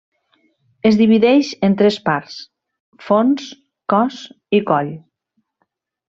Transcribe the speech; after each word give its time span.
Es 0.89 0.95
divideix 0.99 1.49
en 1.67 1.75
tres 1.81 1.97
parts: 2.07 2.37
fons, 3.09 3.51
cos 3.95 4.17
i 4.59 4.63
coll. 4.71 4.89